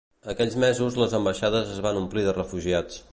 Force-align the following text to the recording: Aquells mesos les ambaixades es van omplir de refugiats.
Aquells 0.33 0.55
mesos 0.63 0.97
les 1.01 1.13
ambaixades 1.19 1.75
es 1.77 1.85
van 1.89 2.01
omplir 2.03 2.25
de 2.29 2.37
refugiats. 2.41 3.03